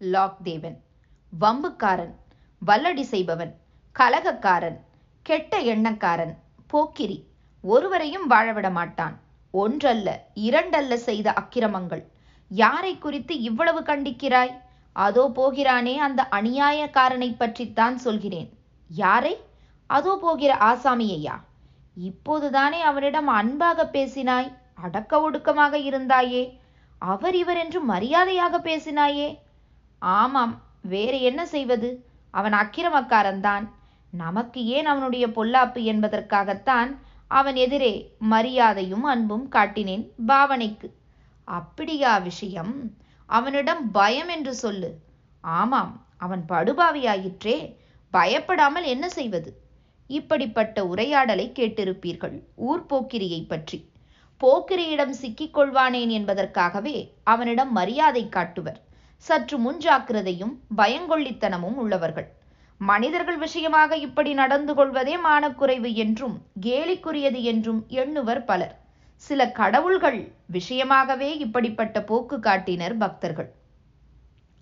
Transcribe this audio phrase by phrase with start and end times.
[0.00, 0.76] லாக்தேவன்.
[1.32, 2.14] வம்புக்காரன்
[2.66, 3.52] வல்லடி செய்பவன்
[3.92, 4.80] கலகக்காரன்
[5.22, 7.28] கெட்ட எண்ணக்காரன் போக்கிரி.
[7.60, 9.18] ஒருவரையும் வாழவிட மாட்டான்.
[9.50, 12.04] ஒன்றல்ல இரண்டல்ல செய்த அக்கிரமங்கள்.
[12.48, 14.52] யாரை குறித்து இவ்வளவு கண்டிக்கிறாய்?
[14.92, 18.58] அதோ போகிறானே அந்த அநியாயக்காரனை பற்றித்தான் சொல்கிறேன்.
[18.88, 19.34] யாரை?
[19.86, 21.34] அதோ போகிற ஆசாமியையா?
[21.94, 26.58] இப்போதுதானே அவனிடம் அன்பாக பேசினாய் அடக்க ஒடுக்கமாக இருந்தாயே.
[26.98, 29.38] அவர் இவர் என்று மரியாதையாக பேசினாயே.
[29.98, 32.04] ஆமாம் வேறு என்ன செய்வது?
[32.30, 33.68] அவன் அக்கிரமக்காரன்தான்.
[34.10, 36.96] நமக்கு ஏன் அவனுடைய பொல்லாப்பு என்பதற்காகத்தான்
[37.28, 40.92] அவன் எதிரே மரியாதையும் அன்பும் காட்டினேன் பாவனைக்கு.
[41.44, 42.92] அப்படியா விஷயம்?
[43.26, 44.98] அவனிடம் பயம் என்று சொல்லு.
[45.40, 47.74] ஆமாம் அவன் படுபாவியாயிற்றே.
[48.10, 49.60] பயப்படாமல் என்ன செய்வது?
[50.06, 53.90] இப்படிப்பட்ட உரையாடலை கேட்டிருப்பீர்கள் ஊர் போக்கிரியை பற்றி.
[54.40, 58.84] போக்கிரியிடம் சிக்கிக் கொள்வானேன் என்பதற்காகவே அவனிடம் மரியாதை காட்டுவர்.
[59.16, 62.28] சற்று முன்ஜாக்கிரதையும் பயங்கொள்ளித்தனமும் உள்ளவர்கள்.
[62.80, 68.74] மனிதர்கள் விஷயமாக இப்படி நடந்து கொள்வதே மானக்குறைவு என்றும் கேலிக்குரியது என்றும் எண்ணுவர் பலர்.
[69.14, 73.54] சில கடவுள்கள் விஷயமாகவே இப்படிப்பட்ட போக்கு காட்டினர் பக்தர்கள்.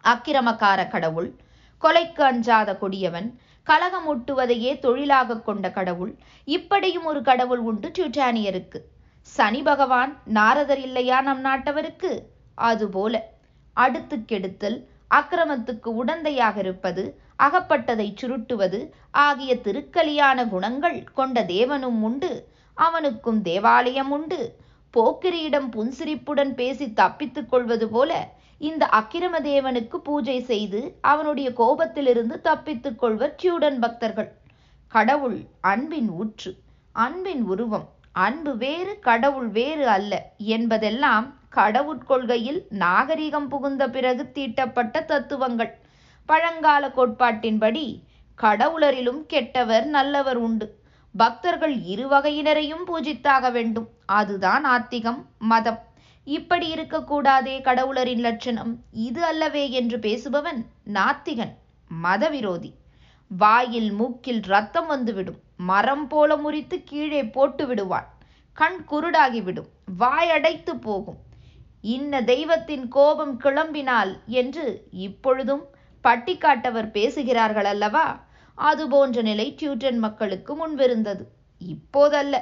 [0.04, 1.36] அக்கிரமக்கார கடவுள்
[1.82, 8.80] கொலைக்கு அஞ்சாத கொடியவன் கலகம் ஒட்டுவதையே தொழிலாக கொண்ட கடவுள் இப்படியும் ஒரு கடவுள் உண்டு டியூட்டானியருக்கு.
[9.20, 12.10] சனி பகவான் நாரதர் இல்லையா நம் நாட்டவருக்கு?
[12.54, 13.32] அதுபோல.
[13.74, 14.78] அடுத்து கெடுத்தல்
[15.10, 17.04] அக்கிரமத்துக்கு உடந்தையாக இருப்பது
[17.38, 18.80] அகப்பட்டதை சுருட்டுவது
[19.10, 22.30] ஆகிய திருக்கலியான குணங்கள் கொண்ட தேவனும் உண்டு
[22.76, 24.38] அவனுக்கும் தேவாலயம் உண்டு.
[24.94, 28.10] போக்கிரியிடம் புன்சிரிப்புடன் பேசி தப்பித்துக் கொள்வது போல
[28.60, 34.30] இந்த அக்கிரம தேவனுக்கு பூஜை செய்து அவனுடைய கோபத்திலிருந்து தப்பித்துக் கொள்வர் சியுடன் பக்தர்கள்.
[34.92, 36.50] கடவுள் அன்பின் ஊற்று
[36.94, 37.86] அன்பின் உருவம்
[38.16, 40.12] அன்பு வேறு கடவுள் வேறு அல்ல
[40.56, 45.72] என்பதெல்லாம் கடவுட்கொள்கையில் நாகரிகம் புகுந்த பிறகு தீட்டப்பட்ட தத்துவங்கள்.
[46.26, 48.02] பழங்கால கோட்பாட்டின்படி
[48.42, 50.68] கடவுளரிலும் கெட்டவர் நல்லவர் உண்டு.
[51.16, 53.88] பக்தர்கள் இரு வகையினரையும் பூஜித்தாக வேண்டும்.
[54.06, 55.82] அதுதான் ஆத்திகம் மதம்.
[56.24, 58.76] இப்படி இருக்கக்கூடாதே கடவுளரின் லட்சணம்.
[58.92, 60.60] இது அல்லவே என்று பேசுபவன்
[60.92, 61.54] நாத்திகன்
[62.02, 62.72] மதவிரோதி.
[63.28, 65.40] வாயில் மூக்கில் ரத்தம் வந்துவிடும்.
[65.56, 68.08] மரம் போல முறித்து கீழே போட்டு விடுவான்
[68.52, 69.70] கண் குருடாகிவிடும்.
[69.98, 71.23] வாயடைத்து போகும்.
[71.84, 74.66] இன்ன தெய்வத்தின் கோபம் கிளம்பினால் என்று
[75.06, 75.64] இப்பொழுதும்
[76.04, 78.04] பட்டிக்காட்டவர் பேசுகிறார்கள் அல்லவா
[78.58, 81.24] அதுபோன்ற நிலை டியூட்டன் மக்களுக்கு முன்பிருந்தது
[81.60, 82.34] இப்போதல்ல.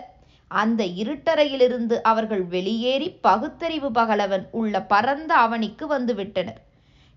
[0.51, 6.61] அந்த இருட்டறையிலிருந்து அவர்கள் வெளியேறி பகுத்தறிவு பகலவன் உள்ள பரந்த அவனிக்கு வந்துவிட்டனர்.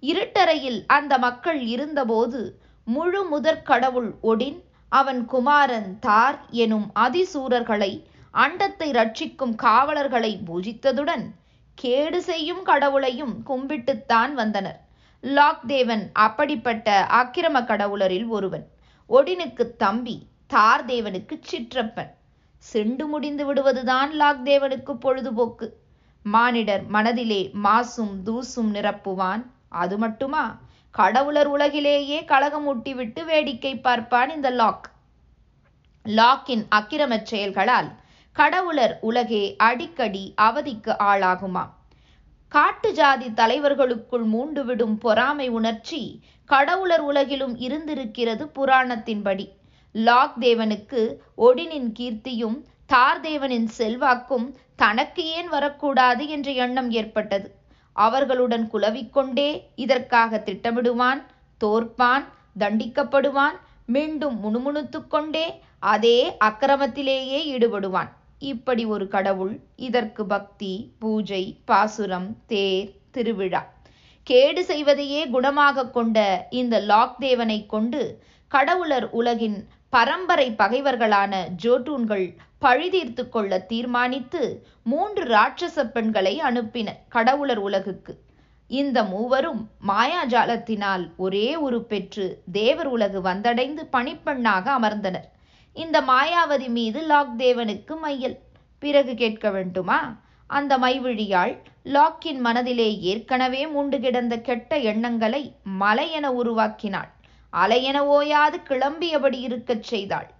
[0.04, 2.42] இருட்டறையில் அந்த மக்கள் இருந்தபோது
[2.88, 4.60] முழு முதற் கடவுள் ஒடின்
[4.92, 7.92] அவன் குமாரன் தார் எனும் அதிசூரர்களை
[8.34, 11.26] அண்டத்தை ரட்சிக்கும் காவலர்களை பூஜித்ததுடன்
[11.76, 14.80] கேடு செய்யும் கடவுளையும் கும்பிட்டுத்தான் வந்தனர்.
[15.24, 18.68] லாக்தேவன் அப்படிப்பட்ட அக்கிரம கடவுளரில் ஒருவன்.
[19.10, 22.12] ஒடினுக்கு தம்பி தார் தேவனுக்கு சிற்றப்பன்.
[22.74, 25.70] செண்டு முடிந்து விடுவதுதான் லாக் தேவனுக்கு பொழுதுபோக்கு.
[26.24, 29.44] மானிடர் மனதிலே மாசும் தூசும் நிரப்புவான்.
[29.70, 30.58] அது மட்டுமா?
[30.92, 34.92] கடவுளர் உலகிலேயே கழகமூட்டிவிட்டு வேடிக்கை பார்ப்பான் இந்த லாக்.
[36.06, 37.90] லாக்கின் அக்கிரமச் செயல்களால்
[38.36, 41.70] கடவுளர் உலகே அடிக்கடி அவதிக்கு ஆளாகுமாம்
[42.52, 46.00] காட்டு ஜாதி தலைவர்களுக்குள் மூண்டுவிடும் பொறாமை உணர்ச்சி
[46.50, 49.46] கடவுளர் உலகிலும் இருந்திருக்கிறது புராணத்தின்படி.
[49.92, 51.02] லாக் தேவனுக்கு
[51.38, 57.48] ஒடினின் கீர்த்தியும் தார் தேவனின் செல்வாக்கும் தனக்கு ஏன் வரக்கூடாது என்ற எண்ணம் ஏற்பட்டது.
[57.96, 61.22] அவர்களுடன் குலவிக்கொண்டே இதற்காக திட்டமிடுவான்
[61.62, 62.28] தோற்பான்
[62.60, 65.48] தண்டிக்கப்படுவான் மீண்டும் முணுமுணுத்துக்கொண்டே
[65.80, 68.12] அதே அக்கிரமத்திலேயே ஈடுபடுவான்.
[68.40, 73.62] இப்படி ஒரு கடவுள் இதற்கு பக்தி பூஜை பாசுரம் தேர் திருவிழா.
[74.24, 84.64] கேடு செய்வதையே குணமாக கொண்ட இந்த லாக்தேவனை கொண்டு கடவுளர் உலகின் பரம்பரை பகைவர்களான ஜோட்டூன்கள் பழிதீர்த்து கொள்ள தீர்மானித்து
[84.84, 88.14] மூன்று ராட்சச பெண்களை அனுப்பினர் கடவுளர் உலகுக்கு.
[88.68, 95.28] இந்த மூவரும் மாயாஜாலத்தினால் ஒரே உரு பெற்று தேவர் உலகு வந்தடைந்து பணிப்பெண்ணாக அமர்ந்தனர்.
[95.76, 98.38] இந்த மாயாவதி மீது லாக் தேவனுக்கு மையல்.
[98.80, 100.18] பிறகு கேட்க வேண்டுமா?
[100.48, 107.10] அந்த மைவிழியாள் லாக்கின் மனதிலே ஏற்கனவே மூண்டு கிடந்த கெட்ட எண்ணங்களை மலையென உருவாக்கினாள்.
[107.54, 110.32] அலையென ஓயாது கிளம்பியபடி இருக்கச் செய்தாள்.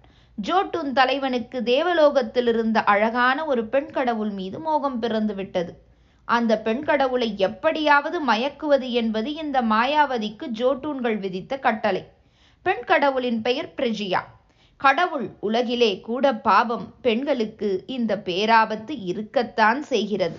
[0.42, 5.82] ஜோட்டுன் தலைவனுக்கு தேவலோகத்தில் இருந்த அழகான ஒரு பெண் கடவுள் மீது மோகம் பிறந்து விட்டது.
[6.24, 12.04] அந்த பெண் கடவுளை எப்படியாவது மயக்குவது என்பது இந்த மாயாவதிக்கு ஜோட்டூன்கள் விதித்த கட்டளை.
[12.62, 14.20] பெண் கடவுளின் பெயர் பிரஜியா.
[14.80, 20.38] கடவுள் உலகிலே கூட பாவம் பெண்களுக்கு இந்த பேராபத்து இருக்கத்தான் செய்கிறது.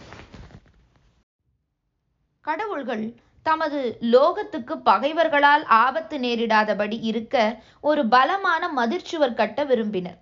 [2.42, 7.36] கடவுள்கள் தமது லோகத்துக்கு பகைவர்களால் ஆபத்து நேரிடாதபடி இருக்க
[7.81, 10.18] ஒரு பலமான மதிர்ச்சுவர் கட்ட விரும்பினர்.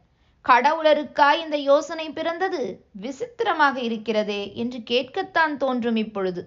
[0.45, 2.61] கடவுளருக்கா இந்த யோசனை பிறந்தது?
[3.01, 6.43] விசித்திரமாக இருக்கிறதே என்று கேட்கத்தான் தோன்றும் இப்பொழுது.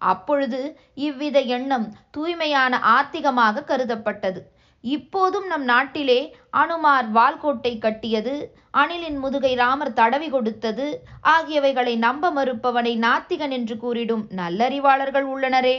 [0.00, 0.60] அப்பொழுது
[0.94, 4.40] இவ்வித எண்ணம் தூய்மையான ஆத்திகமாக கருதப்பட்டது.
[4.82, 10.86] இப்போதும் நம் நாட்டிலே அனுமார் வால்கோட்டை கட்டியது அணிலின் முதுகை ராமர் தடவி கொடுத்தது
[11.22, 15.76] ஆகியவைகளை நம்ப மறுப்பவனை நாத்திகன் என்று கூறிடும் நல்லறிவாளர்கள் உள்ளனரே.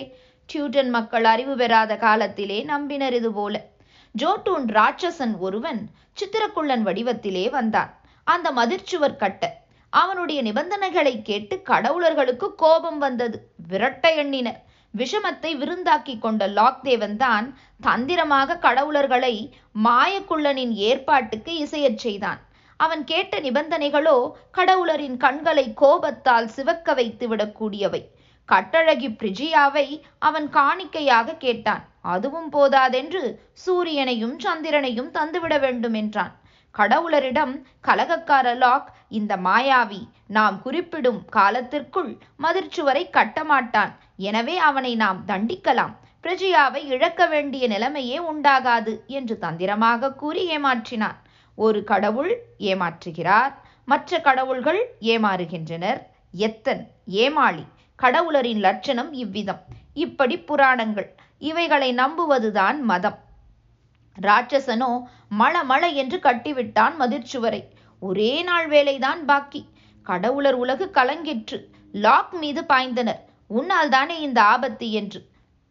[0.49, 3.61] டியூட்டன் மக்கள் அறிவு பெறாத காலத்திலே நம்பினர் இது போல.
[4.11, 5.81] ஜோட்டூன் ராட்சசன் ஒருவன்
[6.13, 7.91] சித்திரக்குள்ளன் வடிவத்திலே வந்தான்.
[8.23, 9.43] அந்த மதிர்ச்சுவர் கட்ட
[9.89, 13.49] அவனுடைய நிபந்தனைகளை கேட்டு கடவுளர்களுக்கு கோபம் வந்தது.
[13.67, 14.61] விரட்ட எண்ணினர்.
[14.99, 17.45] விஷமத்தை விருந்தாக்கி கொண்ட லாக்தேவன் தான்
[17.81, 19.35] தந்திரமாக கடவுளர்களை
[19.85, 22.41] மாயக்குள்ளனின் ஏற்பாட்டுக்கு இசையச் செய்தான்.
[22.79, 24.17] அவன் கேட்ட நிபந்தனைகளோ
[24.57, 28.01] கடவுளரின் கண்களை கோபத்தால் சிவக்க வைத்து விடக்கூடியவை.
[28.49, 29.87] கட்டழகி பிரிஜியாவை
[30.27, 31.83] அவன் காணிக்கையாக கேட்டான்.
[32.13, 33.23] அதுவும் போதாதென்று
[33.65, 36.33] சூரியனையும் சந்திரனையும் தந்துவிட வேண்டும் என்றான்.
[36.75, 37.53] கடவுளரிடம்
[37.87, 38.87] கலகக்கார லாக்
[39.17, 40.01] இந்த மாயாவி
[40.37, 42.11] நாம் குறிப்பிடும் காலத்திற்குள்
[42.43, 43.91] மதிர்ச்சுவரை கட்டமாட்டான்.
[44.19, 45.93] எனவே அவனை நாம் தண்டிக்கலாம்.
[46.23, 51.17] பிரஜியாவை இழக்க வேண்டிய நிலைமையே உண்டாகாது என்று தந்திரமாக கூறி ஏமாற்றினான்.
[51.57, 53.53] ஒரு கடவுள் ஏமாற்றுகிறார்
[53.85, 55.99] மற்ற கடவுள்கள் ஏமாறுகின்றனர்.
[56.33, 57.65] எத்தன் ஏமாளி
[57.99, 59.61] கடவுளரின் லட்சணம் இவ்விதம்.
[59.93, 61.09] இப்படி புராணங்கள்
[61.39, 63.19] இவைகளை நம்புவதுதான் மதம்.
[64.17, 64.91] ராட்சசனோ
[65.29, 67.61] மள என்று கட்டிவிட்டான் மதிர்ச்சுவரை.
[68.01, 69.61] ஒரே நாள் வேலைதான் பாக்கி.
[70.03, 71.59] கடவுளர் உலகு கலங்கிற்று.
[71.91, 73.21] லாக் மீது பாய்ந்தனர்.
[73.57, 75.19] உன்னால் தானே இந்த ஆபத்து என்று.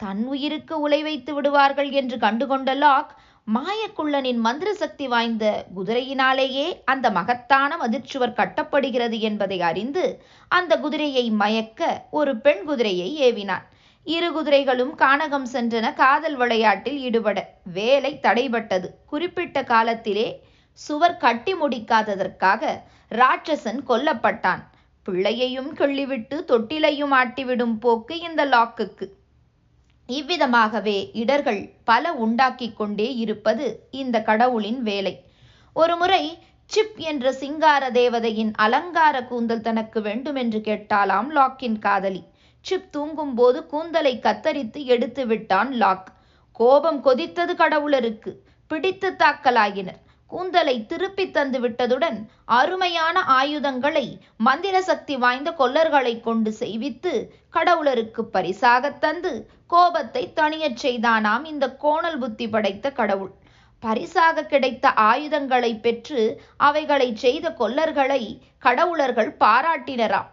[0.01, 3.13] தன் உயிருக்கு உலை வைத்து விடுவார்கள் என்று கண்டுகொண்ட லாக்
[3.47, 5.45] மாயக்குள்ளனின் மந்திர சக்தி வாய்ந்த
[5.77, 10.05] குதிரையினாலேயே அந்த மகத்தான மதிர்ச்சுவர் கட்டப்படுகிறது என்பதை அறிந்து
[10.51, 11.81] அந்த குதிரையை மயக்க
[12.11, 13.67] ஒரு பெண் குதிரையை ஏவினான்.
[14.07, 15.87] இரு குதிரைகளும் கானகம் சென்றன.
[15.95, 17.39] காதல் விளையாட்டில் ஈடுபட
[17.79, 18.89] வேலை தடைபட்டது.
[19.07, 20.29] குறிப்பிட்ட காலத்திலே
[20.79, 22.63] சுவர் கட்டி முடிக்காததற்காக
[23.11, 24.63] ராட்சசன் கொல்லப்பட்டான்.
[25.03, 29.07] பிள்ளையையும் கிள்ளிவிட்டு தொட்டிலையும் ஆட்டிவிடும் போக்கு இந்த லாக்குக்கு.
[30.09, 35.15] இவ்விதமாகவே இடர்கள் பல உண்டாக்கிக் கொண்டே இருப்பது இந்த கடவுளின் வேலை.
[35.77, 36.39] ஒருமுறை
[36.71, 42.23] சிப் என்ற சிங்கார தேவதையின் அலங்கார கூந்தல் தனக்கு வேண்டுமென்று கேட்டாலாம் லாக்கின் காதலி.
[42.61, 46.09] சிப் தூங்கும்போது கூந்தலை கத்தரித்து எடுத்து விட்டான் லாக்.
[46.53, 48.33] கோபம் கொதித்தது கடவுளருக்கு.
[48.71, 50.02] பிடித்து தாக்கலாகினர்
[50.33, 52.19] கூந்தலை திருப்பி தந்து விட்டதுடன்
[52.59, 54.07] அருமையான ஆயுதங்களை
[54.47, 57.13] மந்திர சக்தி வாய்ந்த கொல்லர்களை கொண்டு செய்வித்து
[57.57, 59.33] கடவுளருக்கு பரிசாக தந்து
[59.67, 63.33] கோபத்தை தணியச் செய்தானாம் இந்த கோணல் புத்தி படைத்த கடவுள்.
[63.83, 66.21] பரிசாக கிடைத்த ஆயுதங்களை பெற்று
[66.67, 68.23] அவைகளை செய்த கொல்லர்களை
[68.67, 70.31] கடவுளர்கள் பாராட்டினராம்.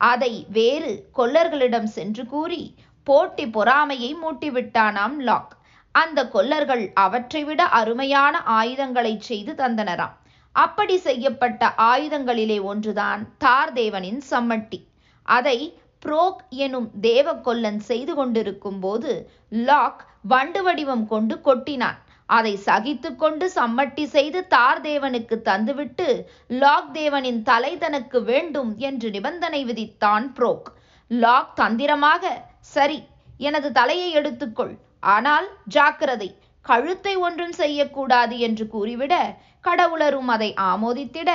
[0.00, 2.62] அதை வேறு கொல்லர்களிடம் சென்று கூறி
[3.06, 5.52] போட்டி பொறாமையை மூட்டிவிட்டானாம் லாக்.
[5.92, 10.14] அந்த கொல்லர்கள் அவற்றை விட அருமையான ஆயுதங்களை செய்து தந்தனராம்.
[10.54, 14.78] அப்படி செய்யப்பட்ட ஆயுதங்களிலே ஒன்றுதான் தார் தேவனின் சம்மட்டி.
[15.28, 15.58] அதை
[16.04, 19.10] புரோக் எனும் தேவ கொல்லன் செய்து கொண்டிருக்கும் போது
[19.68, 21.98] லாக் வண்டு வடிவம் கொண்டு கொட்டினான்.
[22.28, 26.06] அதை சகித்து கொண்டு சம்மட்டி செய்து தார் தேவனுக்கு தந்துவிட்டு
[26.62, 30.68] லாக் தேவனின் தலை தனக்கு வேண்டும் என்று நிபந்தனை விதித்தான் புரோக்.
[31.10, 32.32] லாக் தந்திரமாக
[32.74, 33.00] சரி
[33.38, 34.74] எனது தலையை எடுத்துக்கொள்.
[35.02, 36.30] ஆனால் ஜாக்கிரதை
[36.66, 39.14] கழுத்தை ஒன்றும் செய்யக்கூடாது என்று கூறிவிட
[39.68, 41.30] கடவுளரும் அதை ஆமோதித்திட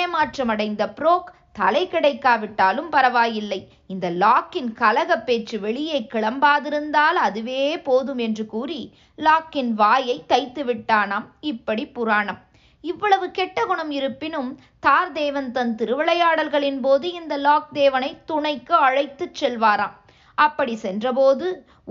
[0.00, 3.58] ஏமாற்றமடைந்த புரோக் தலை கிடைக்காவிட்டாலும் பரவாயில்லை.
[3.86, 8.80] இந்த லாக்கின் கலக பேச்சு வெளியே கிளம்பாதிருந்தால் அதுவே போதும் என்று கூறி
[9.18, 12.40] லாக்கின் வாயை தைத்து விட்டானாம் இப்படி புராணம்.
[12.80, 19.96] இவ்வளவு கெட்ட குணம் இருப்பினும் தார் தேவன் தன் திருவிளையாடல்களின் போது இந்த லாக் தேவனை துணைக்கு அழைத்துச் செல்வாராம்.
[20.44, 21.46] அப்படி சென்றபோது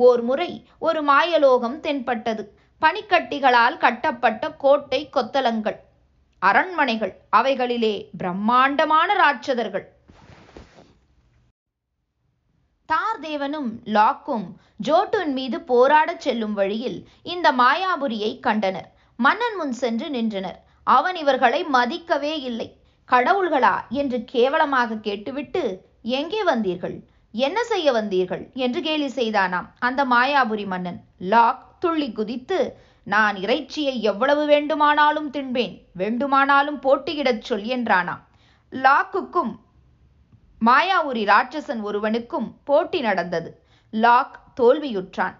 [0.07, 0.49] ஓர் முறை
[0.79, 2.43] ஒரு மாயலோகம் தென்பட்டது.
[2.81, 5.77] பனிக்கட்டிகளால் கட்டப்பட்ட கோட்டை கொத்தலங்கள்
[6.41, 9.85] அரண்மனைகள் அவைகளிலே பிரம்மாண்டமான ராட்சதர்கள்.
[12.89, 14.45] தார்தேவனும் லாக்கும்
[14.87, 16.99] ஜோட்டுன் மீது போராடச் செல்லும் வழியில்
[17.33, 18.89] இந்த மாயாபுரியை கண்டனர்.
[19.19, 20.59] மன்னன் முன் சென்று நின்றனர்.
[20.83, 22.67] அவன் இவர்களை மதிக்கவே இல்லை.
[23.09, 25.63] கடவுள்களா என்று கேவலமாக கேட்டுவிட்டு
[26.17, 26.97] எங்கே வந்தீர்கள்?
[27.38, 28.44] என்ன செய்ய வந்தீர்கள்?
[28.54, 29.68] என்று கேலி செய்தானாம்.
[29.80, 32.60] அந்த மாயாபுரி மன்னன் லாக் துள்ளி குதித்து
[33.04, 38.22] நான் இறைச்சியை எவ்வளவு வேண்டுமானாலும் தின்பேன் வேண்டுமானாலும் போட்டியிடச் சொல் என்றானாம்.
[38.72, 39.54] லாக்குக்கும்
[40.65, 43.50] மாயாவுரி ராட்சசன் ஒருவனுக்கும் போட்டி நடந்தது.
[43.92, 45.36] லாக் தோல்வியுற்றான்.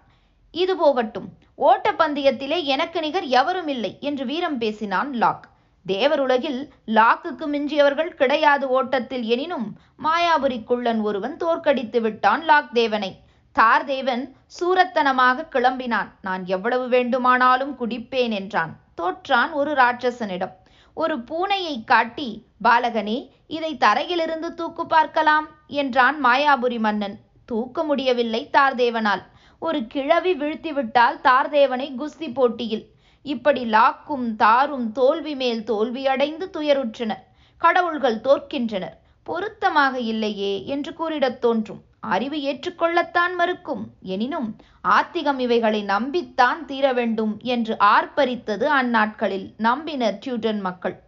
[0.54, 1.28] இது போகட்டும்.
[1.58, 5.46] ஓட்டப்பந்தயத்திலே எனக்கு நிகர் எவரும் இல்லை என்று வீரம் பேசினான் லாக்.
[5.86, 6.60] தேவருலகில்
[6.96, 9.66] லாக்குக்கு மிஞ்சியவர்கள் கிடையாது ஓட்டத்தில் எனினும்
[10.04, 13.10] மாயாபுரி குள்ளன் ஒருவன் தோற்கடித்து விட்டான் லாக் தேவனை.
[13.56, 14.24] தார்தேவன்
[14.56, 16.08] சூரத்தனமாக கிளம்பினான்.
[16.20, 18.72] நான் எவ்வளவு வேண்டுமானாலும் குடிப்பேன் என்றான்.
[18.94, 20.54] தோற்றான் ஒரு ராட்சசனிடம்.
[20.96, 22.28] ஒரு பூனையை காட்டி
[22.64, 23.16] பாலகனே
[23.46, 25.46] இதை தரையிலிருந்து தூக்கு பார்க்கலாம்
[25.80, 27.16] என்றான் மாயாபுரி மன்னன்.
[27.48, 29.24] தூக்க முடியவில்லை தார்தேவனால்
[29.62, 32.84] ஒரு கிழவி வீழ்த்திவிட்டால் தார்தேவனை குஸ்தி போட்டியில்.
[33.26, 37.22] இப்படி லாக்கும் தாரும் தோல்வி மேல் தோல்வியடைந்து துயருற்றனர்.
[37.58, 38.96] கடவுள்கள் தோற்கின்றனர்.
[39.22, 41.80] பொருத்தமாக இல்லையே என்று கூறிடத் தோன்றும்.
[42.00, 43.88] அறிவு ஏற்றுக்கொள்ளத்தான் மறுக்கும்.
[44.02, 51.00] எனினும் ஆத்திகம் இவைகளை நம்பித்தான் தீர வேண்டும் என்று ஆர்ப்பரித்தது அந்நாட்களில் நம்பினர் டியூட்டன் மக்கள்.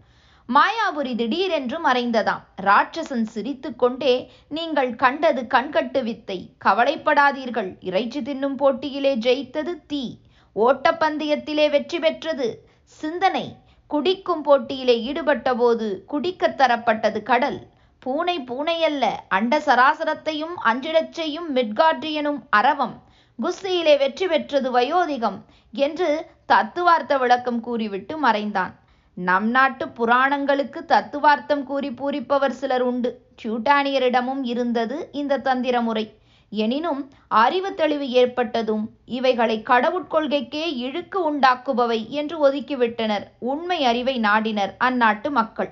[0.55, 2.45] மாயாபுரி திடீரென்று மறைந்ததாம்.
[2.63, 6.51] ராட்சசன் சிரித்து கொண்டே நீங்கள் கண்டது கண்கட்டு வித்தை.
[6.65, 7.77] கவலைப்படாதீர்கள்.
[7.81, 10.19] இறைச்சி தின்னும் போட்டியிலே ஜெயித்தது தீ.
[10.57, 12.69] ஓட்டப்பந்தயத்திலே வெற்றி பெற்றது.
[12.83, 17.67] சிந்தனை குடிக்கும் போட்டியிலே ஈடுபட்ட போது குடிக்கத் தரப்பட்டது கடல்.
[17.99, 23.03] பூனை பூனையல்ல அண்ட சராசரத்தையும் அஞ்சிடச் செய்யும் மிட்கார்டியனும் அரவம்
[23.43, 25.39] குஸ்தியிலே வெற்றி பெற்றது வயோதிகம்
[25.73, 28.75] என்று தத்துவார்த்த விளக்கம் கூறிவிட்டு மறைந்தான்.
[29.15, 33.27] நம் நாட்டு புராணங்களுக்கு தத்துவார்த்தம் கூறி பூரிப்பவர் சிலர் உண்டு.
[33.43, 36.15] டியூட்டானியரிடமும் இருந்தது இந்த தந்திர முறை
[36.51, 43.25] எனினும் அறிவு தெளிவு ஏற்பட்டதும் இவைகளை கடவுட்கொள்கைக்கே இழுக்கு உண்டாக்குபவை என்று ஒதுக்கிவிட்டனர்.
[43.39, 45.71] உண்மை அறிவை நாடினர் அந்நாட்டு மக்கள்.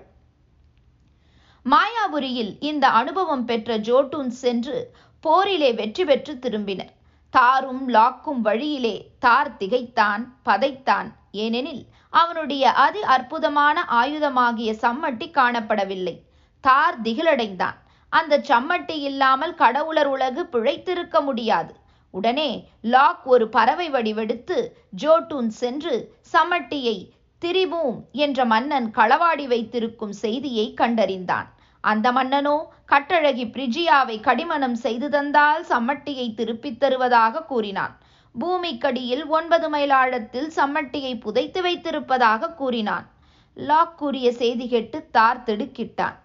[1.66, 6.92] மாயாபுரியில் இந்த அனுபவம் பெற்ற ஜோட்டூன் சென்று போரிலே வெற்றி பெற்று திரும்பினர்.
[7.30, 11.08] தாரும் லாக்கும் வழியிலே தார் திகைத்தான் பதைத்தான்.
[11.32, 16.14] ஏனெனில் அவனுடைய அதி அற்புதமான ஆயுதமாகிய சம்மட்டி காணப்படவில்லை.
[16.60, 17.76] தார் திகிலடைந்தான்.
[18.08, 21.74] அந்த சம்மட்டி இல்லாமல் கடவுளர் உலகு பிழைத்திருக்க முடியாது.
[22.10, 27.10] உடனே லாக் ஒரு பறவை வடிவெடுத்து ஜோட்டூன் சென்று சம்மட்டியை
[27.44, 31.48] திரிபூம் என்ற மன்னன் களவாடி வைத்திருக்கும் செய்தியை கண்டறிந்தான்.
[31.80, 32.56] அந்த மன்னனோ
[32.88, 37.98] கட்டழகி பிரிஜியாவை கடிமணம் செய்து தந்தால் சம்மட்டியை திருப்பித் தருவதாக கூறினான்.
[38.40, 43.06] பூமிக்கடியில் ஒன்பது மைல் ஆழத்தில் சம்மட்டியை புதைத்து வைத்திருப்பதாக கூறினான்.
[43.54, 46.16] லாக் கூறிய செய்தி கேட்டு தார் திடுக்கிட்டான்.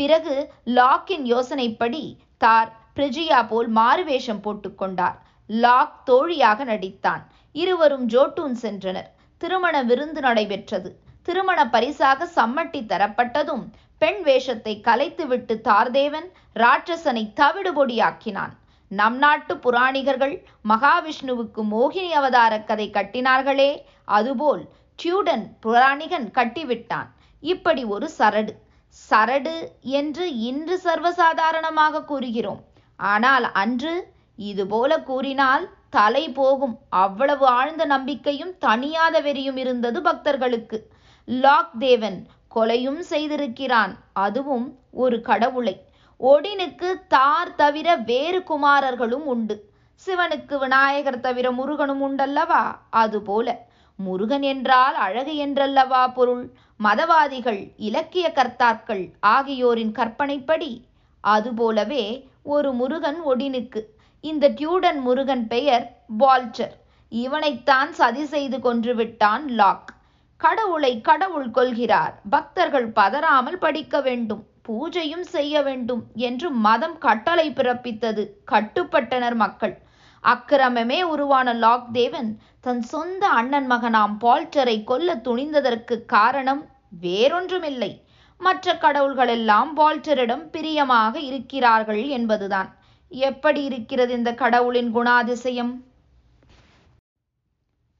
[0.00, 0.34] பிறகு
[0.78, 2.02] லாக்கின் யோசனைப்படி
[2.42, 7.22] தார் பிரிஜியா போல் மாறுவேஷம் போட்டுக்கொண்டார் லாக் தோழியாக நடித்தான்.
[7.62, 9.08] இருவரும் ஜோட்டூன் சென்றனர்.
[9.40, 10.90] திருமண விருந்து நடைபெற்றது.
[11.26, 13.64] திருமண பரிசாக சம்மட்டி தரப்பட்டதும்
[14.02, 16.28] பெண் வேஷத்தை கலைத்துவிட்டு தார்தேவன்
[16.62, 18.54] ராட்சசனை தவிடுபொடியாக்கினான்
[18.90, 20.34] நம் நாட்டு புராணிகர்கள்
[20.68, 23.70] மகாவிஷ்ணுவுக்கு மோகினி அவதார கதை கட்டினார்களே
[24.18, 24.62] அதுபோல்
[24.98, 27.08] டியூடன் புராணிகன் கட்டிவிட்டான்.
[27.42, 28.52] இப்படி ஒரு சரடு.
[29.08, 32.60] சரடு என்று இன்று சர்வசாதாரணமாக கூறுகிறோம்.
[32.96, 40.90] ஆனால் அன்று இதுபோல கூறினால் தலை போகும் அவ்வளவு ஆழ்ந்த நம்பிக்கையும் தனியாத வெறியும் இருந்தது பக்தர்களுக்கு.
[41.24, 45.74] லாக் தேவன் கொலையும் செய்திருக்கிறான் அதுவும் ஒரு கடவுளை.
[46.20, 49.68] ஒடினுக்கு தார் தவிர வேறு குமாரர்களும் உண்டு.
[50.06, 52.62] சிவனுக்கு விநாயகர் தவிர முருகனும் உண்டல்லவா?
[52.90, 53.68] அதுபோல.
[54.06, 56.44] முருகன் என்றால் அழகு என்றல்லவா பொருள்?
[56.80, 60.72] மதவாதிகள் இலக்கிய கர்த்தாக்கள் ஆகியோரின் கற்பனைப்படி
[61.24, 62.04] அதுபோலவே
[62.46, 63.80] ஒரு முருகன் ஒடினுக்கு.
[64.24, 65.84] இந்த டியூடன் முருகன் பெயர்
[66.18, 66.74] பால்ச்சர்
[67.12, 69.90] இவனைத்தான் சதி செய்து கொன்றுவிட்டான் லாக்.
[70.40, 74.42] கடவுளை கடவுள் கொள்கிறார் பக்தர்கள் பதறாமல் படிக்க வேண்டும்.
[74.68, 78.24] பூஜையும் செய்ய வேண்டும் என்று மதம் கட்டளை பிறப்பித்தது.
[78.52, 79.74] கட்டுப்பட்டனர் மக்கள்.
[80.24, 86.62] அக்கிரமமே உருவான லாக் தேவன் தன் சொந்த அண்ணன் மகனாம் பால்டரை கொல்ல துணிந்ததற்கு காரணம்
[87.02, 87.92] வேறொன்றுமில்லை.
[88.38, 92.70] மற்ற கடவுள்களெல்லாம் பால்டரிடம் பிரியமாக இருக்கிறார்கள் என்பதுதான்.
[93.12, 95.72] எப்படி இருக்கிறது இந்த கடவுளின் குணாதிசயம்?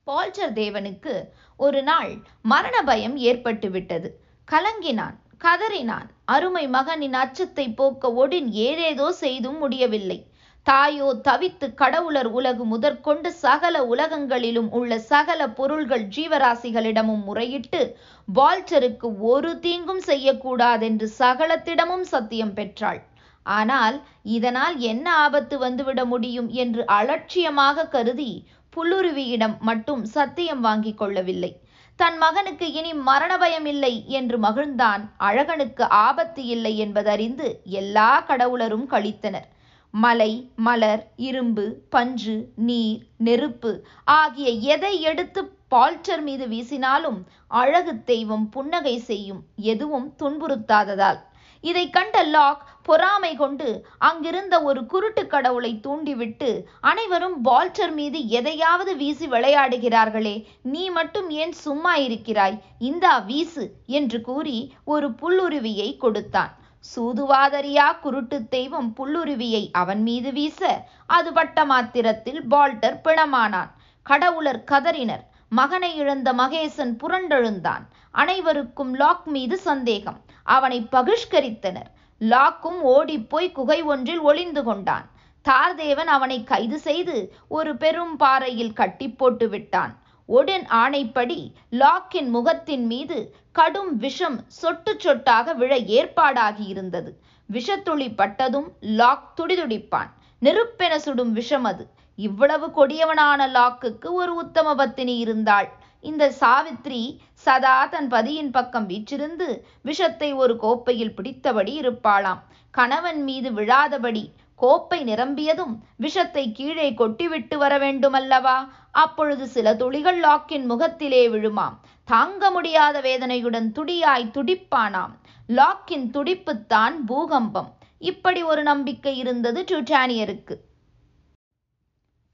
[0.05, 1.15] பால்டர் தேவனுக்கு
[1.57, 2.13] ஒரு நாள்
[2.43, 4.09] மரண பயம் ஏற்பட்டு விட்டது
[4.49, 6.09] கலங்கினான் கதறினான்.
[6.25, 10.19] அருமை மகனின் அச்சத்தை போக்க ஒடின் ஏதேதோ செய்தும் முடியவில்லை.
[10.67, 17.81] தாயோ தவித்து கடவுளர் உலகு முதற்கொண்டு சகல உலகங்களிலும் உள்ள சகல பொருள்கள் ஜீவராசிகளிடமும் முறையிட்டு
[18.29, 23.01] வால்டருக்கு ஒரு தீங்கும் செய்யக்கூடாதென்று சகலத்திடமும் சத்தியம் பெற்றாள்.
[23.47, 23.97] ஆனால்
[24.37, 28.33] இதனால் என்ன ஆபத்து வந்துவிட முடியும் என்று அலட்சியமாக கருதி
[28.73, 31.53] புல்லுருவியிடம் மட்டும் சத்தியம் வாங்கிக் கொள்ளவில்லை.
[31.99, 35.03] தன் மகனுக்கு இனி மரண பயம் இல்லை என்று மகிழ்ந்தான்.
[35.29, 37.49] அழகனுக்கு ஆபத்து இல்லை என்பதறிந்து
[37.81, 39.49] எல்லா கடவுளரும் கழித்தனர்.
[39.95, 42.37] மலை மலர் இரும்பு பஞ்சு
[42.69, 43.73] நீர் நெருப்பு
[44.05, 51.21] ஆகிய எதை எடுத்து பால்டர் மீது வீசினாலும் அழகு தெய்வம் புன்னகை செய்யும் எதுவும் துன்புறுத்தாததால்.
[51.65, 59.27] இதை கண்ட லாக் பொறாமை கொண்டு அங்கிருந்த ஒரு குருட்டு கடவுளை தூண்டிவிட்டு அனைவரும் பால்டர் மீது எதையாவது வீசி
[59.27, 62.57] விளையாடுகிறார்களே நீ மட்டும் ஏன் சும்மா இருக்கிறாய்?
[62.79, 66.55] இந்தா வீசு என்று கூறி ஒரு புல்லுருவியை கொடுத்தான்.
[66.85, 70.61] சூதுவாதரியா குருட்டு தெய்வம் புல்லுருவியை அவன் மீது வீச
[71.07, 73.71] அது பட்ட மாத்திரத்தில் பால்டர் பிணமானான்.
[74.07, 75.25] கடவுளர் கதறினர்.
[75.49, 77.85] மகனை இழந்த மகேசன் புரண்டெழுந்தான்.
[78.11, 80.21] அனைவருக்கும் லாக் மீது சந்தேகம்.
[80.43, 81.91] அவனை பகிஷ்கரித்தனர்.
[82.21, 85.07] லாக்கும் ஓடிப்போய் குகை ஒன்றில் ஒளிந்து கொண்டான்.
[85.45, 87.17] தார்தேவன் அவனை கைது செய்து
[87.49, 89.93] ஒரு பெரும் பாறையில் கட்டி போட்டு விட்டான்
[90.29, 91.39] ஒடின் ஆணைப்படி
[91.73, 93.17] லாக்கின் முகத்தின் மீது
[93.53, 97.21] கடும் விஷம் சொட்டு சொட்டாக விழ ஏற்பாடாகி இருந்தது.
[97.53, 100.11] விஷத்துளி பட்டதும் லாக் துடிதுடிப்பான்.
[100.43, 101.85] நெருப்பென சுடும் விஷம் அது.
[102.17, 105.69] இவ்வளவு கொடியவனான லாக்குக்கு ஒரு உத்தம பத்தினி இருந்தாள்.
[106.01, 112.41] இந்த சாவித்ரி சதா தன் பதியின் பக்கம் வீற்றிருந்து விஷத்தை ஒரு கோப்பையில் பிடித்தபடி இருப்பாளாம்.
[112.71, 118.59] கணவன் மீது விழாதபடி கோப்பை நிரம்பியதும் விஷத்தை கீழே கொட்டிவிட்டு வர வேண்டுமல்லவா?
[119.03, 121.77] அப்பொழுது சில துளிகள் லாக்கின் முகத்திலே விழுமாம்.
[122.09, 125.15] தாங்க முடியாத வேதனையுடன் துடியாய் துடிப்பானாம்.
[125.49, 127.71] லாக்கின் துடிப்புத்தான் பூகம்பம்.
[128.01, 130.55] இப்படி ஒரு நம்பிக்கை இருந்தது டுட்டானியருக்கு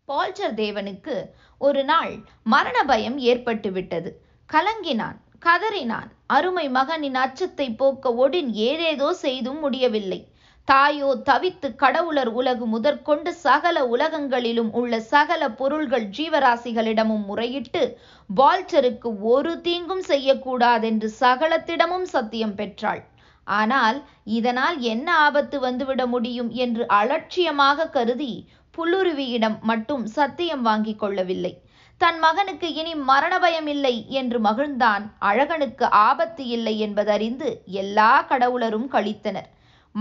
[0.09, 1.15] பால்ச்சர் தேவனுக்கு
[1.61, 2.13] ஒரு நாள்
[2.45, 4.11] மரண பயம் ஏற்பட்டு விட்டது
[4.51, 5.17] கலங்கினான்
[5.47, 6.11] கதறினான்.
[6.35, 10.21] அருமை மகனின் அச்சத்தை போக்க ஒடின் ஏதேதோ செய்தும் முடியவில்லை.
[10.69, 17.83] தாயோ தவித்து கடவுளர் உலகு முதற்கொண்டு சகல உலகங்களிலும் உள்ள சகல பொருள்கள் ஜீவராசிகளிடமும் முறையிட்டு
[18.31, 23.03] வால்டருக்கு ஒரு தீங்கும் செய்யக்கூடாதென்று சகலத்திடமும் சத்தியம் பெற்றாள்.
[23.47, 23.99] ஆனால்
[24.39, 28.33] இதனால் என்ன ஆபத்து வந்துவிட முடியும் என்று அலட்சியமாக கருதி
[28.75, 31.53] புல்லுருவியிடம் மட்டும் சத்தியம் வாங்கிக் கொள்ளவில்லை.
[32.01, 35.05] தன் மகனுக்கு இனி மரண பயம் இல்லை என்று மகிழ்ந்தான்.
[35.21, 37.51] அழகனுக்கு ஆபத்து இல்லை என்பதறிந்து
[37.83, 39.49] எல்லா கடவுளரும் கழித்தனர்.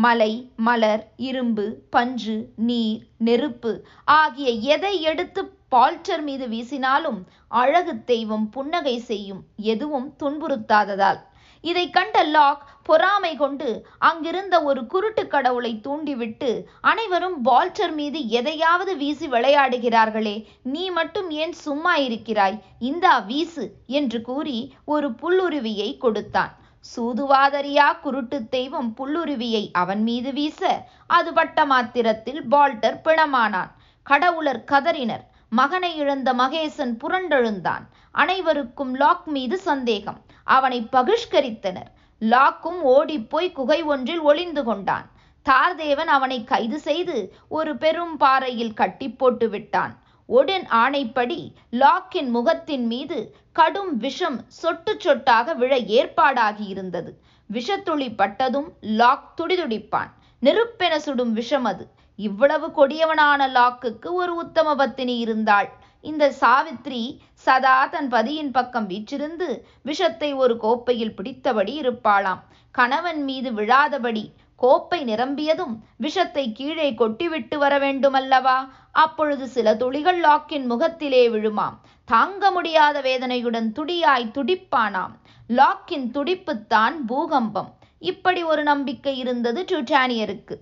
[0.03, 3.71] மலை மலர் இரும்பு பஞ்சு நீர் நெருப்பு
[4.03, 11.21] ஆகிய எதை எடுத்து பால்டர் மீது வீசினாலும் அழகு தெய்வம் புன்னகை செய்யும் எதுவும் துன்புறுத்தாததால்.
[11.63, 19.27] இதை கண்ட லாக் பொறாமை கொண்டு அங்கிருந்த ஒரு குருட்டு கடவுளை தூண்டிவிட்டு அனைவரும் பால்டர் மீது எதையாவது வீசி
[19.27, 20.35] விளையாடுகிறார்களே
[20.73, 22.59] நீ மட்டும் ஏன் சும்மா இருக்கிறாய்?
[22.79, 26.53] இந்தா வீசு என்று கூறி ஒரு புல்லுருவியை கொடுத்தான்.
[26.91, 33.71] சூதுவாதரியா குருட்டு தெய்வம் புல்லுருவியை அவன் மீது வீச அது பட்ட மாத்திரத்தில் பால்டர் பிணமானான்.
[34.03, 35.23] கடவுளர் கதறினர்.
[35.49, 37.83] மகனை இழந்த மகேசன் புரண்டெழுந்தான்.
[38.11, 40.21] அனைவருக்கும் லாக் மீது சந்தேகம்.
[40.43, 41.89] அவனை பகிஷ்கரித்தனர்.
[42.21, 45.07] லாக்கும் ஓடிப்போய் குகை ஒன்றில் ஒளிந்து கொண்டான்.
[45.45, 47.17] தார்தேவன் அவனை கைது செய்து
[47.47, 49.93] ஒரு பெரும் பாறையில் கட்டி போட்டு விட்டான்
[50.29, 51.39] ஒடின் ஆணைப்படி
[51.71, 57.11] லாக்கின் முகத்தின் மீது கடும் விஷம் சொட்டு சொட்டாக விழ ஏற்பாடாகி இருந்தது
[57.49, 60.11] விஷத்துளி பட்டதும் லாக் துடிதுடிப்பான்.
[60.41, 61.85] நெருப்பென சுடும் விஷம் அது.
[62.19, 65.69] இவ்வளவு கொடியவனான லாக்குக்கு ஒரு உத்தம பத்தினி இருந்தாள்.
[66.01, 67.03] இந்த சாவித்ரி
[67.45, 69.49] சதா தன் பதியின் பக்கம் வீற்றிருந்து
[69.81, 72.41] விஷத்தை ஒரு கோப்பையில் பிடித்தபடி இருப்பாளாம்.
[72.75, 78.69] கணவன் மீது விழாதபடி கோப்பை நிரம்பியதும் விஷத்தை கீழே கொட்டிவிட்டு வர வேண்டுமல்லவா?
[78.91, 81.77] அப்பொழுது சில துளிகள் லாக்கின் முகத்திலே விழுமாம்.
[82.05, 85.13] தாங்க முடியாத வேதனையுடன் துடியாய் துடிப்பானாம்.
[85.47, 87.73] லாக்கின் துடிப்புத்தான் பூகம்பம்.
[87.99, 90.55] இப்படி ஒரு நம்பிக்கை இருந்தது டுட்டானியருக்கு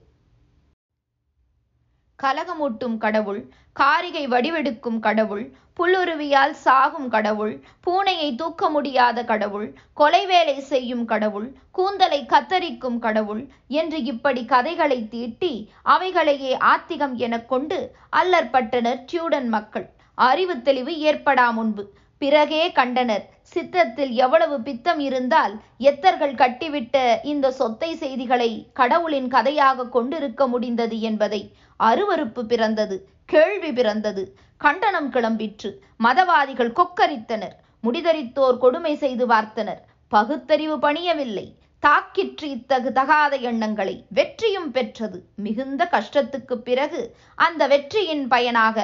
[2.24, 3.42] கலகமூட்டும் கடவுள்
[3.74, 5.46] காரிகை வடிவெடுக்கும் கடவுள்
[5.80, 7.54] புல்லுருவியால் சாகும் கடவுள்
[7.88, 15.54] பூனையை தூக்க முடியாத கடவுள் கொலை வேலை செய்யும் கடவுள் கூந்தலை கத்தரிக்கும் கடவுள் என்று இப்படி கதைகளை தீட்டி
[15.84, 17.80] அவைகளையே ஆத்திகம் எனக் கொண்டு
[18.16, 19.88] அல்லற்பட்டனர் டியூடன் மக்கள்.
[20.18, 21.84] அறிவு தெளிவு ஏற்படா முன்பு.
[22.22, 23.26] பிறகே கண்டனர்.
[23.56, 25.54] சித்தத்தில் எவ்வளவு பித்தம் இருந்தால்
[25.90, 31.42] எத்தர்கள் கட்டிவிட்ட இந்த சொத்தை செய்திகளை கடவுளின் கதையாக கொண்டிருக்க முடிந்தது என்பதை
[31.80, 34.24] அருவருப்பு பிறந்தது கேள்வி பிறந்தது.
[34.64, 35.70] கண்டனம் கிளம்பிற்று.
[36.04, 37.56] மதவாதிகள் கொக்கரித்தனர்.
[37.84, 41.46] முடிதரித்தோர் கொடுமை செய்து பார்த்தனர் பகுத்தறிவு பணியவில்லை.
[41.84, 45.18] தாக்கிற்று இத்தகு தகாத எண்ணங்களை வெற்றியும் பெற்றது.
[45.46, 47.02] மிகுந்த கஷ்டத்துக்கு பிறகு
[47.46, 48.78] அந்த வெற்றியின் பயனாக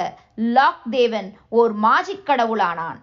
[0.55, 1.29] லாக் தேவன்
[1.59, 2.99] ஓர் மாஜிக் கடவுளானான்.